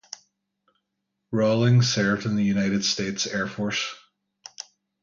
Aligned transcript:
Rawlings 1.29 1.93
served 1.93 2.25
in 2.25 2.35
the 2.35 2.43
United 2.43 2.83
States 2.83 3.27
Air 3.27 3.45
Force. 3.47 3.93